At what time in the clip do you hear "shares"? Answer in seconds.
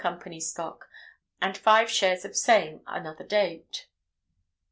1.87-2.25